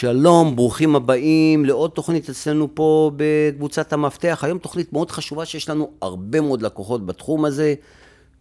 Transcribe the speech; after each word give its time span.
שלום, 0.00 0.56
ברוכים 0.56 0.96
הבאים 0.96 1.64
לעוד 1.64 1.90
תוכנית 1.90 2.28
אצלנו 2.28 2.68
פה 2.74 3.10
בקבוצת 3.16 3.92
המפתח. 3.92 4.40
היום 4.42 4.58
תוכנית 4.58 4.92
מאוד 4.92 5.10
חשובה 5.10 5.46
שיש 5.46 5.68
לנו 5.68 5.90
הרבה 6.02 6.40
מאוד 6.40 6.62
לקוחות 6.62 7.06
בתחום 7.06 7.44
הזה, 7.44 7.74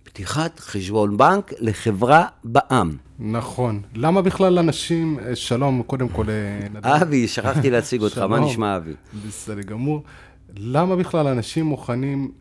פתיחת 0.04 0.60
חשבון 0.60 1.18
בנק 1.18 1.54
לחברה 1.60 2.26
בע"מ. 2.44 2.96
נכון. 3.20 3.82
למה 3.96 4.22
בכלל 4.22 4.60
אנשים, 4.60 5.20
אה, 5.20 5.36
שלום, 5.36 5.84
קודם 5.84 6.10
כל... 6.10 6.26
אה. 6.84 7.02
אבי, 7.02 7.28
שכחתי 7.28 7.70
להציג 7.74 8.02
אותך, 8.02 8.18
מה. 8.18 8.40
נשמע 8.40 8.78
אבי? 8.78 8.94
בסדר 9.28 9.62
גמור. 9.62 10.04
למה 10.58 10.96
בכלל 10.96 11.28
אנשים 11.28 11.66
מוכנים 11.66 12.32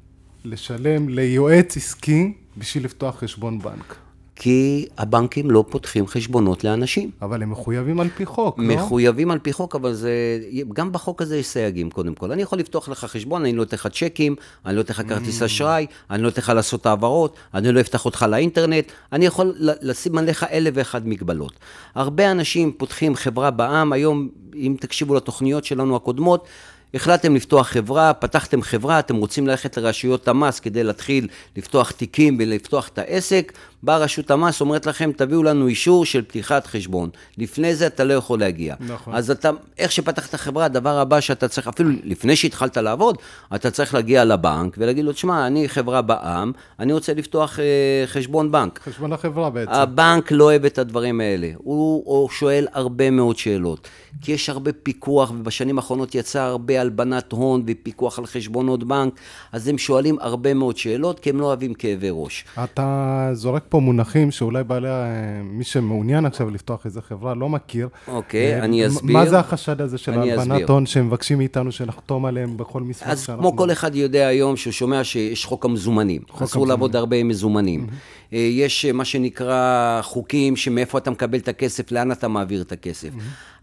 לשלם 0.45 1.09
ליועץ 1.09 1.77
עסקי 1.77 2.33
בשביל 2.57 2.85
לפתוח 2.85 3.19
חשבון 3.19 3.59
בנק? 3.59 3.97
כי 4.39 4.87
הבנקים 4.99 5.51
לא 5.51 5.65
פותחים 5.71 6.07
חשבונות 6.07 6.65
לאנשים. 6.65 7.11
אבל 7.23 7.43
הם 7.43 7.51
מחויבים 7.51 8.01
על 8.01 8.09
פי 8.17 8.27
חוק, 8.27 8.59
לא? 8.59 8.65
מחויבים 8.65 9.31
על 9.31 9.39
פי 9.39 9.53
חוק, 9.53 9.75
אבל 9.75 9.93
זה, 9.93 10.41
גם 10.73 10.93
בחוק 10.93 11.23
הזה 11.23 11.37
יש 11.37 11.47
סייגים, 11.47 11.91
קודם 11.91 12.15
כל. 12.15 12.33
אני 12.33 12.43
יכול 12.43 12.59
לפתוח 12.59 12.89
לך 12.89 13.05
חשבון, 13.05 13.43
אני 13.43 13.53
לא 13.53 13.63
אתן 13.63 13.77
לך 13.77 13.87
צ'קים, 13.87 14.37
אני 14.67 14.77
לא 14.77 14.81
אתן 14.81 14.93
לך 14.93 15.03
כרטיס 15.09 15.43
אשראי, 15.43 15.87
אני 16.11 16.23
לא 16.23 16.29
אתן 16.29 16.43
לך 16.43 16.49
לעשות 16.49 16.87
העברות, 16.87 17.37
אני 17.55 17.73
לא 17.73 17.81
אפתח 17.81 18.05
אותך 18.05 18.27
לאינטרנט, 18.29 18.93
אני 19.13 19.27
יכול 19.27 19.55
לשים 19.59 20.19
עליך 20.19 20.47
אלף 20.51 20.75
ואחד 20.77 21.09
מגבלות. 21.09 21.53
הרבה 21.95 22.31
אנשים 22.31 22.73
פותחים 22.73 23.15
חברה 23.15 23.51
בע"מ, 23.51 23.93
היום, 23.93 24.29
אם 24.55 24.77
תקשיבו 24.81 25.15
לתוכניות 25.15 25.65
שלנו 25.65 25.97
הקודמות, 25.97 26.49
החלטתם 26.95 27.35
לפתוח 27.35 27.69
חברה, 27.69 28.13
פתחתם 28.13 28.63
חברה, 28.63 28.99
אתם 28.99 29.17
רוצים 29.17 29.47
ללכת 29.47 29.77
לרשויות 29.77 30.29
המס 30.29 30.61
כדי 30.61 30.85
להתחיל 30.85 31.29
לפתוח 31.57 31.91
תיקים 31.91 32.37
ולפתוח 32.41 32.89
את 32.89 32.99
העסק, 32.99 33.53
באה 33.83 33.99
רשות 33.99 34.31
המס, 34.31 34.61
אומרת 34.61 34.87
לכם, 34.87 35.11
תביאו 35.17 35.43
לנו 35.43 35.67
אישור 35.67 36.05
של 36.05 36.23
פתיחת 36.23 36.67
חשבון. 36.67 37.11
לפני 37.39 37.75
זה 37.75 37.87
אתה 37.87 38.05
לא 38.05 38.15
יכול 38.15 38.41
להגיע. 38.41 38.75
נכון. 38.81 39.15
אז 39.15 39.31
אתה, 39.31 39.51
איך 39.79 39.93
שפתחת 39.93 40.35
חברה, 40.35 40.65
הדבר 40.65 40.99
הבא 40.99 41.21
שאתה 41.21 41.49
צריך, 41.49 41.69
אפילו 41.69 41.91
לפני 42.05 42.37
שהתחלת 42.37 42.77
לעבוד, 42.77 43.17
אתה 43.55 43.71
צריך 43.71 43.95
להגיע 43.95 44.25
לבנק 44.25 44.75
ולהגיד 44.79 45.05
לו, 45.05 45.13
תשמע, 45.13 45.47
אני 45.47 45.69
חברה 45.69 46.03
בע"מ, 46.03 46.53
אני 46.79 46.93
רוצה 46.93 47.15
לפתוח 47.15 47.59
אה, 47.59 47.65
חשבון 48.07 48.53
בנק. 48.53 48.81
חשבון 48.85 49.13
החברה 49.13 49.51
בעצם. 49.51 49.73
הבנק 49.73 50.33
לא 50.33 50.45
אוהב 50.45 50.65
את 50.65 50.79
הדברים 50.79 51.21
האלה. 51.21 51.51
הוא, 51.57 52.03
הוא 52.07 52.29
שואל 52.29 52.67
הרבה 52.73 53.11
מאוד 53.11 53.39
שאלות. 53.39 53.89
כי 54.23 54.33
יש 54.33 54.49
הרבה 54.49 54.73
פיקוח, 54.73 55.31
ובשנים 55.31 55.79
האחרונות 55.79 56.15
יצא 56.15 56.41
הרבה 56.41 56.78
הלבנת 56.79 57.33
הון 57.33 57.63
ופיקוח 57.67 58.19
על 58.19 58.27
חשבונות 58.27 58.85
בנק, 58.85 59.13
אז 59.53 59.69
הם 59.69 59.79
שואלים 59.79 60.17
הרבה 60.21 60.55
מאוד 60.55 60.77
שאלות, 60.77 61.21
כי 61.21 61.31
הם 61.31 61.41
לא 61.41 61.47
אוהבים 61.47 61.75
כאבי 61.75 62.09
ראש. 62.13 62.45
אתה 62.65 63.31
זורק 63.33 63.65
פה 63.69 63.81
מונחים 63.81 64.31
שאולי 64.31 64.65
בעלי, 64.65 64.89
ה- 64.89 65.07
מי 65.45 65.65
שמעוניין 65.65 66.27
עכשיו 66.27 66.51
לפתוח 66.51 66.87
איזה 66.87 67.03
חברה 67.03 67.35
לא 67.35 67.49
מכיר. 67.49 67.89
אוקיי, 68.09 68.55
אה, 68.55 68.65
אני 68.65 68.87
אסביר. 68.87 69.17
מה 69.17 69.27
זה 69.27 69.39
החשד 69.39 69.81
הזה 69.81 69.99
של 69.99 70.13
הלבנת 70.19 70.69
הון 70.69 70.87
שהם 70.87 71.07
מבקשים 71.07 71.39
מאיתנו 71.39 71.73
שנחתום 71.73 72.25
עליהם 72.27 72.57
בכל 72.57 72.81
מסמך 72.81 73.09
אז 73.09 73.25
שאנחנו... 73.25 73.43
כמו 73.43 73.57
כל 73.57 73.73
אחד 73.73 73.95
יודע 73.95 74.27
היום, 74.27 74.57
שהוא 74.57 74.73
שומע 74.73 75.05
שיש 75.05 75.45
חוק 75.45 75.65
המזומנים. 75.65 76.23
אסור 76.29 76.43
המזומנים. 76.43 76.69
לעבוד 76.69 76.97
הרבה 76.97 77.17
עם 77.17 77.29
מזומנים. 77.29 77.87
אה, 78.33 78.39
יש 78.39 78.85
אה, 78.85 78.93
מה 78.93 79.05
שנקרא 79.05 80.01
חוקים 80.03 80.57
שמאיפה 80.57 80.99
אתה 80.99 81.11
מקבל 81.11 81.39
את 81.39 81.49
הכסף, 81.49 81.93
לאן 81.93 82.13
אתה 82.13 82.29
מעביר 82.29 82.63
את 82.63 82.73
הכסף. 82.73 83.09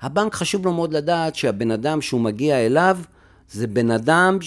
הבנק 0.01 0.33
חשוב 0.35 0.65
לו 0.65 0.73
מאוד 0.73 0.93
לדעת 0.93 1.35
שהבן 1.35 1.71
אדם 1.71 2.01
שהוא 2.01 2.21
מגיע 2.21 2.55
אליו, 2.65 2.97
זה 3.51 3.67
בן 3.67 3.91
אדם 3.91 4.37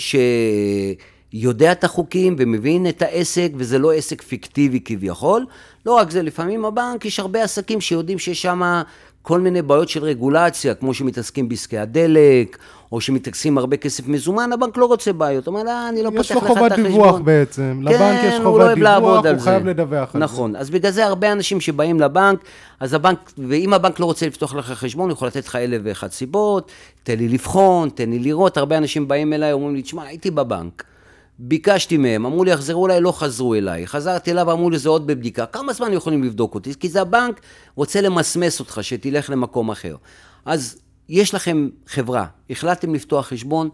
שיודע 1.33 1.73
את 1.73 1.85
החוקים 1.85 2.37
ומבין 2.39 2.89
את 2.89 3.03
העסק, 3.03 3.51
וזה 3.55 3.79
לא 3.79 3.93
עסק 3.93 4.23
פיקטיבי 4.23 4.81
כביכול. 4.85 5.47
לא 5.87 5.93
רק 5.93 6.11
זה, 6.11 6.23
לפעמים 6.23 6.65
הבנק, 6.65 7.05
יש 7.05 7.21
הרבה 7.21 7.45
עסקים 7.45 7.81
שיודעים 7.81 8.19
שיש 8.19 8.43
שם 8.43 8.83
כל 9.23 9.41
מיני 9.41 9.63
בעיות 9.63 9.89
של 9.89 10.05
רגולציה, 10.05 10.75
כמו 10.75 10.95
שמתעסקים 10.95 11.49
בעסקי 11.49 11.79
הדלק, 11.79 12.59
או 12.93 13.01
שמתעסקים 13.01 13.59
הרבה 13.59 13.77
כסף 13.77 14.09
מזומן, 14.09 14.53
הבנק 14.53 14.77
לא 14.77 14.87
רוצה 14.87 15.13
בעיות. 15.13 15.47
הוא 15.47 15.55
אומר, 15.55 15.65
לא, 15.65 15.89
אני 15.89 16.03
לא 16.03 16.11
פותח 16.11 16.21
יש 16.21 16.31
לך 16.31 16.37
לו 16.37 16.43
את 16.43 16.47
חובת 16.47 16.73
החשבון. 16.73 16.91
דיווח 16.91 17.19
בעצם. 17.19 17.81
לבנק 17.83 18.19
יש 18.25 18.35
כן, 18.35 18.43
חובת 18.43 18.67
לא 18.67 18.75
דיווח, 18.75 19.25
הוא. 19.27 19.39
חייב 19.39 19.67
לדווח 19.67 19.95
על 19.95 20.07
זה. 20.13 20.19
נכון, 20.19 20.57
אז 20.57 20.71
בגלל 20.71 20.93
זה 20.93 21.07
הרבה 21.07 21.33
אנשים 21.33 21.61
שבאים 21.61 22.01
לבנק, 22.01 22.39
אז 22.81 22.95
הבנק, 22.95 23.33
ואם 23.49 23.75
הבנק 23.75 24.01
לא 24.01 24.05
רוצה 24.05 24.27
לפתוח 24.27 24.55
לך 24.55 24.67
חשבון, 24.67 25.11
הוא 25.11 25.17
יכול 25.17 25.29
לתת 25.29 25.47
לך 25.47 25.57
אלף 25.57 25.81
ואחת 25.85 26.13
סיבות, 26.13 26.71
תן 27.03 27.19
לי 27.19 27.29
לבחון, 27.29 27.89
תן 27.89 28.11
לי 28.11 28.19
לראות, 28.19 28.57
הרבה 28.57 28.79
אנשים 28.79 29.09
באים 29.09 29.33
אליי, 29.33 29.53
אומרים 29.53 29.75
לי, 29.75 29.83
תשמע, 29.83 30.03
הייתי 30.03 30.31
בבנק, 30.31 30.85
ביקשתי 31.39 31.97
מהם, 31.97 32.27
אמרו 32.27 32.45
לי, 32.45 32.51
יחזרו 32.51 32.87
אליי, 32.87 33.01
לא 33.01 33.13
חזרו 33.13 33.55
אליי. 33.55 33.87
חזרתי 33.87 34.31
אליו, 34.31 34.53
אמרו 34.53 34.71
לי, 34.71 34.79
זה 34.79 34.89
עוד 34.89 35.07
בבדיקה. 35.07 35.47
כמה 35.47 35.73
זמן 35.73 35.93
יכולים 35.93 36.25
לבדוק 36.25 36.55
אותי? 36.55 36.75
כי 36.81 36.89
זה 36.89 37.01
הבנק 37.01 37.41
רוצה 37.75 38.01
למסמס 38.01 38.61
אותך, 38.61 38.79
שתלך 38.83 39.31
למקום 39.31 39.71
אחר. 39.71 39.97
אז 40.45 40.79
יש 41.09 41.35
לכם 41.35 41.69
חברה, 41.87 42.27
החלטתם 42.51 42.95
לפתוח 42.95 43.27
חשבון, 43.27 43.69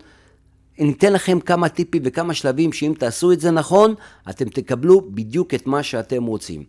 ניתן 0.78 1.12
לכם 1.12 1.40
כמה 1.40 1.68
טיפים 1.68 2.02
וכמה 2.04 2.34
שלבים 2.34 2.72
שאם 2.72 2.94
תעשו 2.98 3.32
את 3.32 3.40
זה 3.40 3.50
נכון, 3.50 3.94
אתם 4.30 4.48
תקבלו 4.48 5.00
בדיוק 5.10 5.54
את 5.54 5.66
מה 5.66 5.82
שאתם 5.82 6.24
רוצים. 6.24 6.64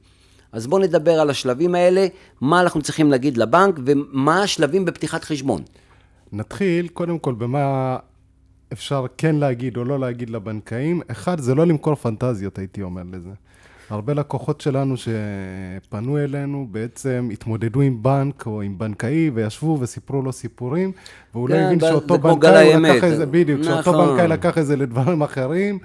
אז 0.52 0.68
בואו 0.68 0.82
נדבר 0.82 1.20
על 1.20 1.30
השלבים 1.30 1.76
האלה, 1.76 2.08
מה 2.42 2.62
אנחנו 2.62 2.82
צריכים 2.82 3.12
להגיד 3.12 3.38
לבנק 3.38 3.80
ומה 3.86 4.44
השלבים 4.44 4.86
בפתיחת 4.86 5.24
חשבון. 5.24 5.62
נתחיל 6.32 6.88
קודם 6.88 7.20
כל 7.20 7.34
במה 7.34 7.98
אפשר 8.74 9.06
כן 9.18 9.36
להגיד 9.36 9.78
או 9.78 9.84
לא 9.84 10.00
להגיד 10.00 10.30
לבנקאים. 10.30 11.02
אחד, 11.12 11.40
זה 11.40 11.56
לא 11.56 11.68
למכור 11.68 11.96
פנטזיות, 11.96 12.58
הייתי 12.60 12.82
אומר 12.82 13.02
לזה. 13.12 13.30
הרבה 13.90 14.14
לקוחות 14.14 14.62
שלנו 14.62 14.96
שפנו 14.98 16.18
אלינו 16.18 16.68
בעצם 16.72 17.30
התמודדו 17.32 17.82
עם 17.82 18.04
בנק 18.04 18.44
או 18.46 18.62
עם 18.62 18.78
בנקאי 18.78 19.30
וישבו 19.34 19.78
וסיפרו 19.82 20.22
לו 20.22 20.32
סיפורים 20.34 20.92
והוא 21.34 21.50
לא 21.50 21.56
כן, 21.56 21.64
הבין 21.64 21.80
שאותו 21.80 22.20
כמו 22.20 22.36
בנקאי 22.36 22.74
לקח. 22.82 23.04
את 23.04 23.18
זה, 23.18 23.26
בדיוק, 23.26 23.64
שאותו 23.64 23.80
נכון. 23.92 24.08
בנקאי 24.10 24.28
לקח 24.28 24.58
את 24.58 24.66
זה 24.66 24.76
לדברים 24.76 25.22
אחרים 25.22 25.80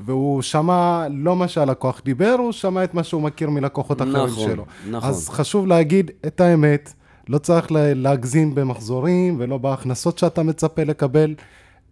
והוא 0.00 0.42
שמע 0.42 1.06
לא 1.10 1.36
מה 1.36 1.48
שהלקוח 1.48 2.00
דיבר, 2.04 2.36
הוא 2.38 2.52
שמע 2.52 2.84
את 2.84 2.94
מה 2.94 3.02
שהוא 3.02 3.22
מכיר 3.22 3.50
מלקוחות 3.50 4.02
אחרים 4.02 4.16
נכון, 4.26 4.50
שלו. 4.50 4.64
נכון. 4.90 5.08
אז 5.10 5.28
חשוב 5.28 5.66
להגיד 5.66 6.10
את 6.26 6.40
האמת, 6.40 6.92
לא 7.28 7.38
צריך 7.38 7.72
לה- 7.72 7.94
להגזים 7.94 8.54
במחזורים 8.54 9.36
ולא 9.38 9.58
בהכנסות 9.58 10.18
שאתה 10.18 10.42
מצפה 10.42 10.84
לקבל. 10.84 11.34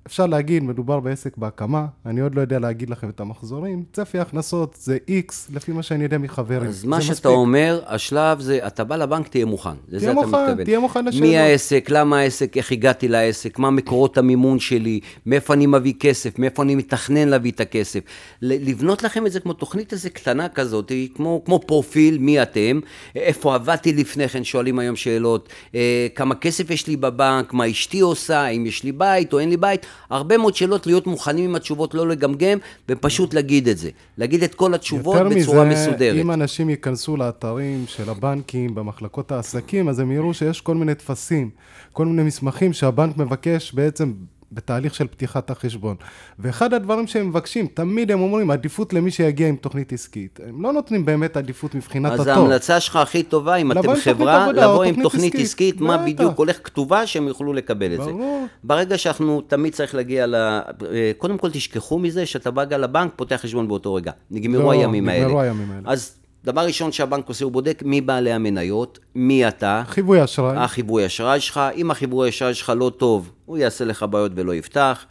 אפשר 0.07 0.27
להגיד, 0.27 0.63
מדובר 0.63 1.01
בעסק 1.01 1.37
בהקמה, 1.37 1.87
אני 2.07 2.21
עוד 2.21 2.35
לא 2.35 2.41
יודע 2.41 2.59
להגיד 2.59 2.91
לכם 2.91 3.09
את 3.09 3.21
המחזורים, 3.21 3.85
צפי 3.93 4.19
ההכנסות 4.19 4.77
זה 4.81 4.99
X, 5.09 5.33
לפי 5.55 5.73
מה 5.73 5.83
שאני 5.83 6.05
יודע 6.05 6.19
מחברים. 6.19 6.63
אז 6.63 6.85
מה 6.85 7.01
שאתה 7.01 7.13
מספיק. 7.13 7.27
אומר, 7.27 7.81
השלב 7.87 8.41
זה, 8.41 8.67
אתה 8.67 8.85
בא 8.85 8.97
לבנק, 8.97 9.29
תהיה 9.29 9.45
מוכן. 9.45 9.71
לזה 9.89 9.99
תהיה 9.99 10.13
אתה 10.13 10.21
מוכן, 10.21 10.43
מתכוון. 10.43 10.65
תהיה 10.65 10.81
מוכן 10.81 11.05
לשאלות. 11.05 11.29
מי 11.29 11.39
העסק, 11.39 11.87
למה 11.89 12.19
העסק, 12.19 12.57
איך 12.57 12.73
הגעתי 12.73 13.09
לעסק, 13.09 13.59
מה 13.59 13.71
מקורות 13.71 14.19
המימון 14.19 14.59
שלי, 14.59 15.01
מאיפה 15.27 15.55
אני 15.55 15.67
מביא 15.67 15.95
כסף, 16.01 16.39
מאיפה 16.39 16.63
אני 16.63 16.75
מתכנן 16.75 17.29
להביא 17.29 17.53
את 17.53 17.61
הכסף. 17.61 18.01
לבנות 18.43 19.03
לכם 19.03 19.27
את 19.27 19.33
זה 19.33 19.41
כמו 19.41 19.53
תוכנית 19.53 19.93
איזה 19.93 20.11
קטנה 20.11 20.49
כזאת, 20.49 20.93
כמו, 21.15 21.43
כמו 21.45 21.61
פרופיל, 21.67 22.19
מי 22.19 22.43
אתם, 22.43 22.81
איפה 23.17 23.55
עבדתי 23.55 23.93
לפני 23.93 24.29
כן, 24.29 24.45
שואלים 24.45 24.79
היום 24.79 24.97
שאלות, 24.97 25.49
אה, 25.75 26.07
כמה 26.15 26.35
כסף 26.35 26.71
יש 26.71 26.87
לי 26.87 26.97
בבנק, 26.97 27.53
מה 27.53 27.71
אשתי 27.71 28.01
עושה, 28.01 28.41
האם 28.41 28.67
יש 28.67 28.85
לי 28.85 28.93
בית 28.93 29.33
או 29.33 29.39
אין 29.39 29.51
לי 29.51 29.57
בית, 29.57 29.87
הרבה 30.11 30.39
מאוד 30.39 30.55
שאלות 30.55 30.87
להיות 30.87 31.07
מוכנים 31.07 31.45
עם 31.45 31.55
התשובות, 31.55 31.95
לא 31.95 32.09
לגמגם, 32.09 32.59
ופשוט 32.89 33.35
להגיד 33.35 33.69
את 33.69 33.79
זה. 33.79 33.91
להגיד 34.19 34.43
את 34.43 34.55
כל 34.55 34.75
התשובות 34.75 35.17
בצורה 35.31 35.65
מזה, 35.65 35.89
מסודרת. 35.89 36.21
אם 36.21 36.31
אנשים 36.31 36.71
ייכנסו 36.71 37.17
לאתרים 37.17 37.85
של 37.87 38.11
הבנקים, 38.11 38.75
במחלקות 38.75 39.33
העסקים, 39.33 39.89
אז 39.89 39.99
הם 39.99 40.13
יראו 40.13 40.35
שיש 40.35 40.61
כל 40.61 40.75
מיני 40.75 40.95
טפסים, 40.95 41.51
כל 41.93 42.07
מיני 42.07 42.23
מסמכים 42.23 42.73
שהבנק 42.73 43.17
מבקש 43.17 43.73
בעצם 43.75 44.13
בתהליך 44.53 44.95
של 44.95 45.07
פתיחת 45.07 45.51
החשבון. 45.51 45.97
ואחד 46.39 46.75
הדברים 46.75 47.07
שהם 47.07 47.29
מבקשים, 47.29 47.67
תמיד 47.67 48.11
הם 48.11 48.21
אומרים, 48.21 48.51
עדיפות 48.51 48.93
למי 48.93 49.11
שיגיע 49.11 49.49
עם 49.49 49.57
תוכנית 49.57 49.93
עסקית. 49.93 50.41
הם 50.49 50.63
לא 50.63 50.73
נותנים 50.73 51.05
באמת 51.05 51.37
עדיפות 51.37 51.75
מבחינת 51.75 52.13
אז 52.13 52.21
התור. 52.21 52.33
ההמלצה 52.33 52.81
שלך 52.81 52.97
הכי 52.97 53.23
טובה, 53.23 53.57
אם 53.57 53.73
אתם 53.73 53.95
חברה, 53.95 54.53
לבוא 54.53 54.85
עם 54.85 55.03
תוכנית 55.03 55.35
עסקית. 55.35 55.47
עסקית, 55.47 55.81
מה. 55.81 55.99
בדיוק 55.99 56.39
הולך 56.39 56.59
כתובה, 56.65 57.07
שהם 57.07 57.29
יוכלו 57.29 57.53
לקבל 57.53 57.95
את 57.95 58.05
זה. 58.05 58.11
ברור. 58.11 58.47
ברגע 58.65 58.99
שאנחנו, 58.99 59.41
תמיד 59.41 59.73
צריך 59.73 59.95
להגיע 59.95 60.27
ל... 60.27 60.35
אה, 60.35 61.13
קודם 61.19 61.39
כל 61.39 61.51
תשכחו 61.51 61.99
מזה 61.99 62.27
שאתה 62.27 62.51
בא 62.51 62.65
גם 62.65 62.81
לבנק, 62.81 63.13
פותח 63.17 63.37
חשבון 63.37 63.69
באותו 63.69 63.95
רגע. 63.95 64.13
נגמרו 64.31 64.63
לא, 64.63 64.71
הימים 64.71 65.09
האלה. 65.09 65.25
נגמרו 65.25 65.41
הימים 65.41 65.71
האלה. 65.71 65.83
אז 65.85 66.22
דבר 66.45 66.61
ראשון 66.61 66.93
שהבנק 66.93 67.29
עושה, 67.29 67.45
הוא 67.45 67.53
בודק 67.53 67.83
מי 67.87 68.01
בעלי 68.01 68.33
המניות, 68.33 68.99
מי 69.15 69.49
אתה, 69.49 69.83
חיווי 69.87 70.25
אשראי. 70.25 70.57
החיווי 70.57 71.07
אשראי 71.07 71.41
שלך, 71.41 71.61
אם 71.77 71.91
החיווי 71.91 72.29
אשראי 72.29 72.55
שלך 72.55 72.73
לא 72.77 72.93
טוב, 72.97 73.31
הוא 73.47 73.59
יעשה 73.59 73.85
לך 73.85 74.07
בעיות 74.11 74.33
ולא 74.35 74.55
יפתח. 74.55 75.05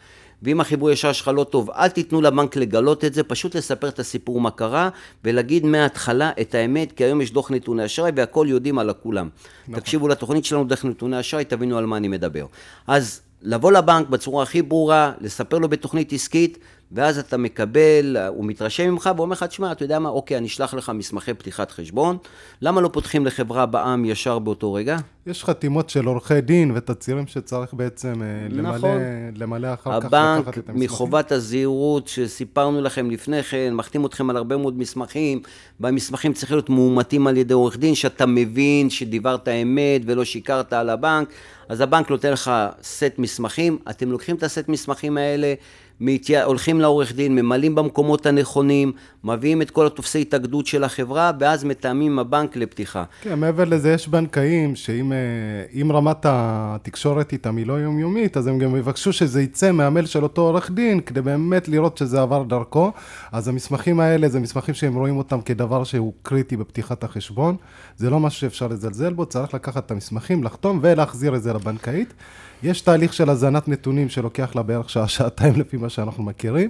ואם 0.43 0.61
החיווי 0.61 0.93
אשראי 0.93 1.13
שלך 1.13 1.27
לא 1.27 1.43
טוב, 1.43 1.71
אל 1.71 1.87
תיתנו 1.87 2.21
לבנק 2.21 2.55
לגלות 2.55 3.05
את 3.05 3.13
זה, 3.13 3.23
פשוט 3.23 3.55
לספר 3.55 3.87
את 3.87 3.99
הסיפור 3.99 4.41
מה 4.41 4.51
קרה, 4.51 4.89
ולהגיד 5.23 5.65
מההתחלה 5.65 6.31
את 6.41 6.55
האמת, 6.55 6.91
כי 6.91 7.03
היום 7.03 7.21
יש 7.21 7.31
דוח 7.31 7.51
נתוני 7.51 7.85
אשראי 7.85 8.11
והכל 8.15 8.45
יודעים 8.49 8.79
על 8.79 8.89
הכולם. 8.89 9.29
נכון. 9.67 9.79
תקשיבו 9.79 10.07
לתוכנית 10.07 10.45
שלנו 10.45 10.63
דרך 10.63 10.85
נתוני 10.85 11.19
אשראי, 11.19 11.45
תבינו 11.45 11.77
על 11.77 11.85
מה 11.85 11.97
אני 11.97 12.07
מדבר. 12.07 12.45
אז 12.87 13.21
לבוא 13.41 13.71
לבנק 13.71 14.09
בצורה 14.09 14.43
הכי 14.43 14.61
ברורה, 14.61 15.11
לספר 15.21 15.57
לו 15.57 15.69
בתוכנית 15.69 16.13
עסקית, 16.13 16.57
ואז 16.93 17.19
אתה 17.19 17.37
מקבל, 17.37 18.17
הוא 18.27 18.45
מתרשם 18.45 18.91
ממך 18.91 19.09
ואומר 19.17 19.33
לך, 19.33 19.43
תשמע, 19.43 19.71
אתה 19.71 19.83
יודע 19.83 19.99
מה, 19.99 20.09
אוקיי, 20.09 20.37
אני 20.37 20.47
אשלח 20.47 20.73
לך 20.73 20.91
מסמכי 20.95 21.33
פתיחת 21.33 21.71
חשבון, 21.71 22.17
למה 22.61 22.81
לא 22.81 22.89
פותחים 22.93 23.25
לחברה 23.25 23.65
בע"מ 23.65 24.05
ישר 24.05 24.39
באותו 24.39 24.73
רגע? 24.73 24.97
יש 25.27 25.43
חתימות 25.43 25.89
של 25.89 26.05
עורכי 26.05 26.41
דין 26.41 26.71
ותצהירים 26.75 27.27
שצריך 27.27 27.73
בעצם 27.73 28.21
אה, 28.21 28.47
למלא, 28.49 28.75
נכון. 28.75 29.01
למלא 29.35 29.73
אחר 29.73 29.99
כך, 29.99 30.05
הבנק, 30.05 30.39
לקחת 30.39 30.57
את 30.57 30.69
המסמכים. 30.69 30.85
מחובת 30.85 31.31
הזהירות 31.31 32.07
שסיפרנו 32.07 32.81
לכם 32.81 33.11
לפני 33.11 33.43
כן, 33.43 33.73
מחתים 33.73 34.05
אתכם 34.05 34.29
על 34.29 34.37
הרבה 34.37 34.57
מאוד 34.57 34.77
מסמכים, 34.77 35.41
והמסמכים 35.79 36.33
צריכים 36.33 36.57
להיות 36.57 36.69
מאומתים 36.69 37.27
על 37.27 37.37
ידי 37.37 37.53
עורך 37.53 37.77
דין, 37.77 37.95
שאתה 37.95 38.25
מבין 38.25 38.89
שדיברת 38.89 39.47
אמת 39.47 40.01
ולא 40.05 40.25
שיקרת 40.25 40.73
על 40.73 40.89
הבנק, 40.89 41.29
אז 41.69 41.81
הבנק 41.81 42.09
נותן 42.09 42.31
לך 42.31 42.51
סט 42.83 43.13
מסמכים, 43.17 43.77
אתם 43.89 44.11
לוקחים 44.11 44.35
את 44.35 44.43
הסט 44.43 44.69
מסמכים 44.69 45.17
האלה, 45.17 45.53
מתיה... 46.01 46.43
הולכים 46.43 46.81
לעורך 46.81 47.15
דין, 47.15 47.35
ממלאים 47.35 47.75
במקומות 47.75 48.25
הנכונים, 48.25 48.91
מביאים 49.23 49.61
את 49.61 49.71
כל 49.71 49.85
הטופסי 49.85 50.21
התאגדות 50.21 50.67
של 50.67 50.83
החברה, 50.83 51.31
ואז 51.39 51.63
מתאמים 51.63 52.19
הבנק 52.19 52.55
לפתיחה. 52.55 53.03
כן, 53.21 53.39
מעבר 53.39 53.65
לזה 53.65 53.93
יש 53.93 54.07
בנקאים 54.07 54.75
שאם 54.75 55.13
אה, 55.13 55.95
רמת 55.95 56.17
התקשורת 56.23 57.33
איתם 57.33 57.57
היא 57.57 57.67
לא 57.67 57.73
יומיומית, 57.73 58.37
אז 58.37 58.47
הם 58.47 58.59
גם 58.59 58.75
יבקשו 58.75 59.13
שזה 59.13 59.41
יצא 59.41 59.71
מהמייל 59.71 60.05
של 60.05 60.23
אותו 60.23 60.41
עורך 60.41 60.71
דין, 60.71 60.99
כדי 60.99 61.21
באמת 61.21 61.67
לראות 61.67 61.97
שזה 61.97 62.21
עבר 62.21 62.43
דרכו. 62.43 62.91
אז 63.31 63.47
המסמכים 63.47 63.99
האלה 63.99 64.29
זה 64.29 64.39
מסמכים 64.39 64.75
שהם 64.75 64.95
רואים 64.95 65.17
אותם 65.17 65.41
כדבר 65.41 65.83
שהוא 65.83 66.13
קריטי 66.23 66.57
בפתיחת 66.57 67.03
החשבון. 67.03 67.55
זה 67.97 68.09
לא 68.09 68.19
משהו 68.19 68.39
שאפשר 68.39 68.67
לזלזל 68.67 69.13
בו, 69.13 69.25
צריך 69.25 69.53
לקחת 69.53 69.85
את 69.85 69.91
המסמכים, 69.91 70.43
לחתום 70.43 70.79
ולהחזיר 70.81 71.35
את 71.35 71.43
זה 71.43 71.53
לבנקאית. 71.53 72.13
יש 72.63 72.81
תהליך 72.81 73.13
של 73.13 73.29
הזנת 73.29 73.67
נתונים 73.67 74.09
שלוקח 74.09 74.55
לה 74.55 74.63
בערך 74.63 74.89
שעה, 74.89 75.07
שעתיים 75.07 75.53
לפי 75.55 75.77
מה 75.77 75.89
שאנחנו 75.89 76.23
מכירים, 76.23 76.69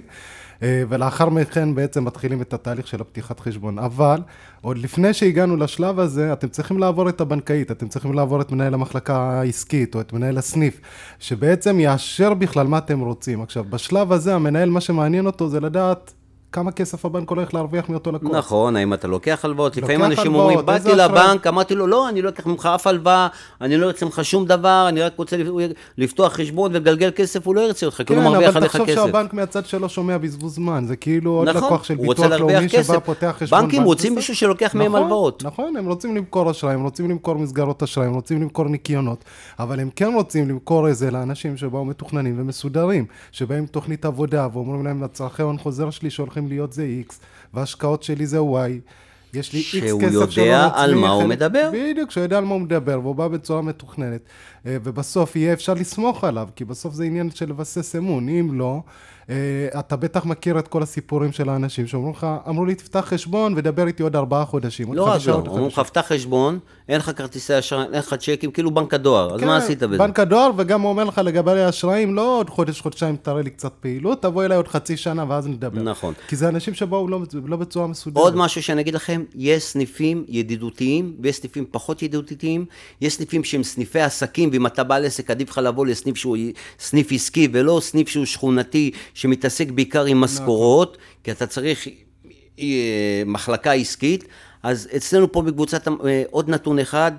אה, 0.62 0.82
ולאחר 0.88 1.28
מכן 1.28 1.74
בעצם 1.74 2.04
מתחילים 2.04 2.42
את 2.42 2.52
התהליך 2.52 2.86
של 2.86 3.00
הפתיחת 3.00 3.40
חשבון. 3.40 3.78
אבל 3.78 4.20
עוד 4.60 4.78
לפני 4.78 5.14
שהגענו 5.14 5.56
לשלב 5.56 6.00
הזה, 6.00 6.32
אתם 6.32 6.48
צריכים 6.48 6.78
לעבור 6.78 7.08
את 7.08 7.20
הבנקאית, 7.20 7.70
אתם 7.70 7.88
צריכים 7.88 8.12
לעבור 8.12 8.40
את 8.40 8.52
מנהל 8.52 8.74
המחלקה 8.74 9.16
העסקית 9.16 9.94
או 9.94 10.00
את 10.00 10.12
מנהל 10.12 10.38
הסניף, 10.38 10.80
שבעצם 11.18 11.80
יאשר 11.80 12.34
בכלל 12.34 12.66
מה 12.66 12.78
אתם 12.78 13.00
רוצים. 13.00 13.42
עכשיו, 13.42 13.64
בשלב 13.64 14.12
הזה 14.12 14.34
המנהל, 14.34 14.70
מה 14.70 14.80
שמעניין 14.80 15.26
אותו 15.26 15.48
זה 15.48 15.60
לדעת 15.60 16.12
כמה 16.52 16.72
כסף 16.72 17.04
הבנק 17.04 17.30
הולך 17.30 17.54
להרוויח 17.54 17.88
מאותו 17.88 18.12
לקוח. 18.12 18.30
נכון, 18.30 18.76
האם 18.76 18.94
אתה 18.94 19.08
לוקח 19.08 19.44
הלוואות? 19.44 19.76
לפעמים 19.76 20.04
אנשים 20.04 20.34
אומרים, 20.34 20.58
איזה 20.58 20.66
באתי 20.66 20.92
אשראי?" 20.92 21.08
לבנק, 21.08 21.46
אמרתי 21.46 21.74
לו, 21.74 21.86
לא, 21.86 22.08
אני 22.08 22.22
לא 22.22 22.28
אקח 22.28 22.46
ממך 22.46 22.68
אף 22.74 22.86
הלוואה, 22.86 23.28
אני 23.60 23.76
לא 23.76 23.86
ארצה 23.86 24.04
ממך 24.06 24.20
שום 24.22 24.46
דבר, 24.46 24.86
אני 24.88 25.02
רק 25.02 25.12
רוצה 25.16 25.36
לפתוח 25.98 26.32
חשבון 26.32 26.70
ולגלגל 26.74 27.10
כסף, 27.10 27.46
הוא 27.46 27.54
לא 27.54 27.60
ירצה 27.60 27.86
אותך, 27.86 27.96
כי 27.96 28.02
הוא 28.02 28.08
כן, 28.08 28.24
לא 28.24 28.30
מרוויח 28.30 28.48
אבל 28.48 28.56
עליך 28.56 28.72
תחשוב 28.72 28.86
כסף. 28.86 28.96
שהבנק 28.96 29.32
מהצד 29.32 29.66
שלו 29.66 29.88
שומע 29.88 30.18
בזבוז 30.18 30.54
זמן, 30.54 30.84
זה 30.86 30.96
כאילו 30.96 31.30
עוד 31.30 31.48
נכון, 31.48 31.62
לקוח 31.64 31.84
של 31.84 31.94
ביטוח 31.94 32.26
לאומי 32.26 32.68
שבא. 32.68 32.98
פותח 32.98 33.36
חשבון 33.38 33.60
בנקים 33.60 33.78
בנק 33.78 33.86
רוצים. 33.86 34.14
מישהו 34.14 34.36
שלוקח 34.36 34.74
מהם 34.74 34.86
נכון, 34.86 35.02
הלוואות. 35.02 35.44
נכון, 35.44 35.76
הם 35.76 35.86
רוצים 35.86 36.16
למכור 36.16 36.50
אשראי, 36.50 36.74
הם 36.74 36.82
רוצים 36.82 37.10
למכור 37.10 37.34
מסגרות 37.34 37.82
אשראי, 37.82 38.06
הם 38.06 38.14
רוצים 38.14 38.42
למכור 38.42 38.68
ניקיונות, 38.68 39.24
אבל 39.58 39.80
הם 39.80 39.90
כן 39.96 40.12
רוצים 40.14 40.48
למכור 40.48 40.88
את 40.88 40.96
זה 40.96 41.10
לאנשים 41.10 41.56
שבאו 41.56 41.84
מתוכננים 41.84 42.34
ומסודרים, 42.38 43.04
שבאים 43.32 43.66
תוכנית 43.66 44.04
עבודה 44.04 44.48
ואומרים 44.52 44.84
להם, 44.84 45.02
הצרכי 45.02 45.42
הון 45.42 45.58
חוזר 45.58 45.90
שלי 45.90 46.10
שהולכים 46.10 46.41
להיות 46.48 46.72
זה 46.72 46.86
X, 47.08 47.14
וההשקעות 47.54 48.02
שלי 48.02 48.26
זה 48.26 48.38
Y. 48.38 48.80
יש 49.34 49.52
לי 49.52 49.62
שהוא 49.62 50.00
כסף 50.00 50.12
יודע 50.12 50.30
שלא 50.30 50.82
על 50.82 50.90
מצמיח, 50.90 51.08
מה 51.08 51.10
הוא 51.10 51.24
מדבר. 51.24 51.70
בדיוק, 51.72 52.10
שהוא 52.10 52.22
יודע 52.22 52.38
על 52.38 52.44
מה 52.44 52.54
הוא 52.54 52.60
מדבר, 52.60 53.00
והוא 53.02 53.14
בא 53.14 53.28
בצורה 53.28 53.62
מתוכננת. 53.62 54.20
אה, 54.66 54.76
ובסוף 54.84 55.36
יהיה 55.36 55.52
אפשר 55.52 55.74
לסמוך 55.74 56.24
עליו, 56.24 56.48
כי 56.56 56.64
בסוף 56.64 56.94
זה 56.94 57.04
עניין 57.04 57.30
של 57.30 57.48
לבסס 57.48 57.96
אמון. 57.96 58.28
אם 58.28 58.58
לא, 58.58 58.80
אה, 59.30 59.80
אתה 59.80 59.96
בטח 59.96 60.24
מכיר 60.24 60.58
את 60.58 60.68
כל 60.68 60.82
הסיפורים 60.82 61.32
של 61.32 61.48
האנשים 61.48 61.86
שאומרים 61.86 62.14
לך, 62.14 62.26
אמרו 62.48 62.64
לי, 62.64 62.74
תפתח 62.74 63.04
חשבון 63.08 63.54
ודבר 63.56 63.86
איתי 63.86 64.02
עוד 64.02 64.16
ארבעה 64.16 64.44
חודשים. 64.44 64.94
לא 64.94 65.04
רק 65.04 65.20
לא, 65.26 65.34
אומרים 65.34 65.66
לך, 65.66 65.74
חמישה." 65.74 65.84
פתח 65.90 66.04
חשבון, 66.08 66.58
אין 66.88 66.98
לך 66.98 67.10
כרטיסי 67.16 67.58
אשראי, 67.58 67.82
אין 67.82 67.98
לך 67.98 68.14
צ'קים, 68.14 68.50
כאילו 68.50 68.70
בנק 68.70 68.94
הדואר, 68.94 69.34
אז 69.34 69.40
כן, 69.40 69.46
מה 69.46 69.56
עשית 69.56 69.82
בזה? 69.82 69.98
בנק 69.98 70.20
הדואר, 70.20 70.50
וגם 70.56 70.80
הוא 70.80 70.90
אומר 70.90 71.04
לך 71.04 71.20
לגבי 71.24 71.60
האשראים, 71.60 72.14
לא 72.14 72.38
עוד 72.38 72.50
חודש, 72.50 72.80
חודשיים, 72.80 73.16
תראה 73.16 73.42
לי 73.42 73.50
קצת 73.50 73.72
פעילות, 73.80 74.22
תבוא 74.22 74.44
אליי 74.44 74.56
עוד 74.56 74.68
חצי 74.68 74.96
שנה 74.96 75.24
ואז 75.28 75.46
נדבר. 75.46 75.82
נכון. 75.82 76.14
כי 76.28 76.36
זה 76.36 76.48
אנשים 76.48 76.74
שבאו 76.74 77.08
לא, 77.08 77.20
לא 77.44 77.56
בצורה 77.56 77.86
מסודרת. 77.86 78.24
עוד 78.24 78.36
משהו 78.36 78.62
שאני 78.62 78.80
אגיד 78.80 78.94
לכם, 78.94 79.21
יש 79.34 79.62
סניפים 79.62 80.24
ידידותיים 80.28 81.16
ויש 81.20 81.36
סניפים 81.36 81.64
פחות 81.70 82.02
ידידותיים, 82.02 82.64
יש 83.00 83.14
סניפים 83.14 83.44
שהם 83.44 83.62
סניפי 83.62 84.00
עסקים, 84.00 84.50
ואם 84.52 84.66
אתה 84.66 84.84
בעל 84.84 85.04
עסק 85.04 85.30
עדיף 85.30 85.50
לך 85.50 85.58
לבוא 85.58 85.86
לסניף 85.86 86.16
שהוא 86.16 86.36
סניף 86.78 87.12
עסקי 87.12 87.48
ולא 87.52 87.80
סניף 87.82 88.08
שהוא 88.08 88.24
שכונתי, 88.24 88.90
שמתעסק 89.14 89.70
בעיקר 89.70 90.04
עם 90.04 90.20
משכורות, 90.20 90.96
כי 91.24 91.30
אתה 91.30 91.46
צריך 91.46 91.88
אה, 92.60 93.22
מחלקה 93.26 93.72
עסקית, 93.72 94.24
אז 94.62 94.88
אצלנו 94.96 95.32
פה 95.32 95.42
בקבוצת, 95.42 95.88
אה, 95.88 96.22
עוד 96.30 96.48
נתון 96.48 96.78
אחד, 96.78 97.12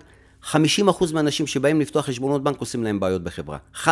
50% 0.44 1.13
מהאנשים 1.13 1.47
שבאים 1.47 1.81
לפתוח 1.81 2.05
חשבונות 2.05 2.44
בנק 2.44 2.59
עושים 2.59 2.83
להם 2.83 3.00
בעיות 3.00 3.23
בחברה. 3.23 3.57
50%, 3.83 3.88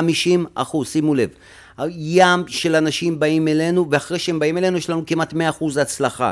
שימו 0.85 1.15
לב. 1.15 1.29
ים 1.89 2.47
של 2.47 2.75
אנשים 2.75 3.19
באים 3.19 3.47
אלינו, 3.47 3.87
ואחרי 3.91 4.19
שהם 4.19 4.39
באים 4.39 4.57
אלינו 4.57 4.77
יש 4.77 4.89
לנו 4.89 5.05
כמעט 5.05 5.33
100% 5.33 5.37
הצלחה. 5.81 6.31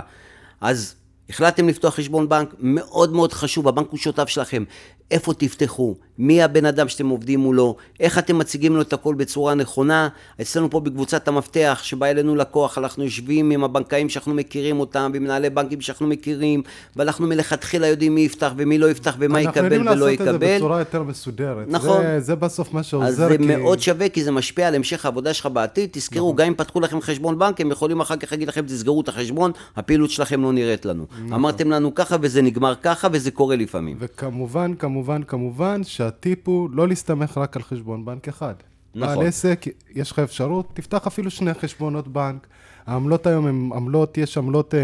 אז 0.62 0.96
החלטתם 1.30 1.70
לפתוח 1.70 1.96
חשבון 1.96 2.30
בנק, 2.30 2.56
מאוד 2.60 3.14
מאוד 3.14 3.34
חשוב, 3.34 3.68
הבנק 3.68 3.88
הוא 3.90 4.00
שותף 4.00 4.30
שלכם. 4.30 4.64
איפה 5.12 5.34
תפתחו? 5.34 5.96
מי 6.20 6.44
הבן 6.44 6.66
אדם 6.66 6.88
שאתם 6.88 7.08
עובדים 7.08 7.40
מולו? 7.40 7.76
איך 8.00 8.18
אתם 8.18 8.38
מציגים 8.38 8.76
לו 8.76 8.82
את 8.82 8.94
הכל 8.94 9.16
בצורה 9.16 9.54
נכונה? 9.56 10.10
אצלנו 10.42 10.70
פה 10.70 10.80
בקבוצת 10.80 11.28
המפתח, 11.28 11.80
שבא 11.84 12.06
אלינו 12.06 12.36
לקוח, 12.36 12.78
אנחנו 12.78 13.04
יושבים 13.04 13.52
עם 13.52 13.64
הבנקאים 13.64 14.10
שאנחנו 14.10 14.34
מכירים 14.34 14.80
אותם, 14.80 15.12
ועם 15.14 15.54
בנקים 15.54 15.82
שאנחנו 15.82 16.08
מכירים, 16.08 16.62
ואנחנו 16.96 17.28
מלכתחילה 17.28 17.88
יודעים 17.88 18.16
מי 18.16 18.22
יפתח 18.22 18.54
ומי 18.58 18.78
לא 18.78 18.92
יפתח 18.92 19.16
ומה 19.20 19.40
אנחנו 19.40 19.52
יקבל 19.52 19.64
יודעים 19.64 19.82
ולא 19.82 19.92
לעשות 19.92 20.10
את 20.12 20.18
זה 20.18 20.24
יקבל. 20.32 20.56
בצורה 20.56 20.80
יותר 20.80 21.04
מסודרת. 21.04 21.68
נכון. 21.68 22.02
זה, 22.02 22.20
זה 22.20 22.36
בסוף 22.36 22.74
מה 22.74 22.84
שעוזר. 22.84 23.08
אז 23.08 23.16
זה 23.16 23.38
כי... 23.38 23.46
מאוד 23.46 23.80
שווה, 23.80 24.10
כי 24.10 24.24
זה 24.24 24.32
משפיע 24.32 24.68
על 24.68 24.76
המשך 24.76 25.06
העבודה 25.06 25.34
שלך 25.34 25.46
בעתיד. 25.46 25.90
תזכרו, 25.92 26.28
נכון. 26.28 26.36
גם 26.36 26.48
אם 26.48 26.54
פתחו 26.54 26.80
לכם 26.80 27.02
חשבון 27.02 27.40
בנק, 27.40 27.62
הם 27.62 27.72
יכולים 27.72 28.02
אחר 28.02 28.16
כך 28.16 28.32
להגיד 28.32 28.48
לכם, 28.48 28.62
תסגרו 28.66 29.02
את 29.02 29.08
החשבון, 29.08 29.52
הפעילות 29.76 30.10
שלכם 30.10 30.42
לא 30.42 30.54
נראית 30.54 30.86
לנו. 30.86 31.06
נכון. 31.12 31.34
אמרתם 31.34 31.72
לנו 31.72 31.96
ככה, 31.96 32.16
וזה 32.22 32.42
נגמר 32.42 32.74
ככה, 32.82 33.08
וזה 33.12 33.32
קורה 33.32 33.56
לפעמים. 33.56 33.98
וכמובן, 34.00 34.74
כמובן, 34.80 34.99
כמובן, 35.28 35.84
שהטיפ 35.84 36.48
הוא 36.48 36.70
לא 36.74 36.88
להסתמך 36.88 37.38
רק 37.38 37.56
על 37.56 37.64
חשבון 37.64 38.06
בנק 38.06 38.28
אחד. 38.28 38.54
נכון. 38.96 39.16
בעל 39.18 39.28
עסק, 39.28 39.66
יש 39.96 40.12
לך 40.12 40.20
אפשרות, 40.20 40.70
תפתח 40.74 41.08
אפילו 41.08 41.32
שני 41.32 41.54
חשבונות 41.54 42.08
בנק. 42.08 42.48
העמלות 42.86 43.28
היום 43.28 43.46
הן 43.48 43.70
עמלות, 43.76 44.18
יש 44.18 44.38
עמלות 44.38 44.74
אה, 44.76 44.80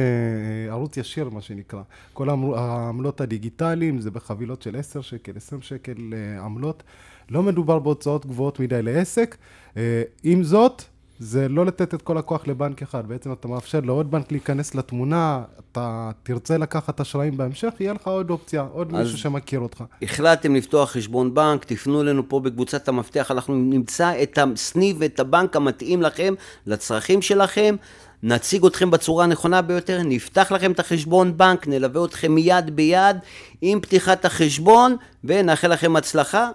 ערוץ 0.72 0.98
ישיר, 0.98 1.30
מה 1.30 1.42
שנקרא. 1.42 1.82
כל 2.14 2.30
העמל- 2.30 2.56
העמלות 2.56 3.22
הדיגיטליים 3.22 4.00
זה 4.00 4.12
בחבילות 4.12 4.62
של 4.62 4.76
10 4.76 5.02
שקל, 5.02 5.32
20 5.38 5.62
שקל 5.62 5.96
אה, 6.14 6.46
עמלות. 6.46 6.84
לא 7.30 7.44
מדובר 7.44 7.80
בהוצאות 7.80 8.26
גבוהות 8.26 8.60
מדי 8.60 8.82
לעסק. 8.82 9.36
אה, 9.78 10.02
עם 10.24 10.44
זאת, 10.44 10.84
זה 11.20 11.48
לא 11.50 11.66
לתת 11.66 11.94
את 11.94 12.02
כל 12.02 12.18
הכוח 12.18 12.48
לבנק 12.48 12.82
אחד. 12.82 13.08
בעצם 13.08 13.32
אתה 13.32 13.48
מאפשר 13.48 13.80
לעוד 13.80 14.12
בנק 14.12 14.32
להיכנס 14.32 14.76
לתמונה, 14.76 15.44
אתה 15.60 16.12
תרצה 16.24 16.58
לקחת 16.58 17.02
אשראים 17.02 17.38
בהמשך, 17.38 17.74
יהיה 17.80 17.94
לך 17.94 18.08
עוד 18.08 18.30
אופציה, 18.30 18.68
עוד 18.72 18.94
מישהו 18.94 19.18
שמכיר 19.18 19.60
אותך. 19.60 19.84
החלטתם 20.02 20.56
לפתוח 20.56 20.92
חשבון 20.92 21.34
בנק, 21.34 21.64
תפנו 21.64 22.02
אלינו 22.02 22.30
פה 22.30 22.40
בקבוצת 22.40 22.88
המפתח, 22.88 23.32
אנחנו 23.32 23.56
נמצא 23.56 24.24
את 24.24 24.40
הסניף 24.42 24.98
ואת 25.00 25.20
הבנק 25.20 25.56
המתאים 25.56 26.02
לכם, 26.02 26.34
לצרכים 26.68 27.22
שלכם, 27.22 27.76
נציג 28.24 28.66
אתכם 28.66 28.92
בצורה 28.92 29.24
הנכונה 29.24 29.62
ביותר, 29.62 30.02
נפתח 30.06 30.52
לכם 30.52 30.72
את 30.72 30.80
החשבון 30.80 31.38
בנק, 31.38 31.68
נלווה 31.68 32.06
אתכם 32.06 32.32
מיד 32.36 32.76
ביד 32.76 33.18
עם 33.62 33.80
פתיחת 33.80 34.26
החשבון, 34.26 34.96
ונאחל 35.24 35.68
לכם 35.68 35.96
הצלחה, 35.96 36.50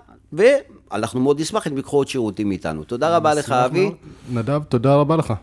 ואנחנו 0.93 1.21
מאוד 1.21 1.41
נשמח 1.41 1.67
אם 1.67 1.75
תיקחו 1.75 1.97
עוד 1.97 2.09
שירותים 2.09 2.49
מאיתנו. 2.49 2.85
תודה 2.85 3.17
רבה 3.17 3.35
לך, 3.35 3.53
אבי. 3.53 3.91
נדב, 4.33 4.63
תודה 4.69 4.95
רבה 4.95 5.17
לך. 5.17 5.35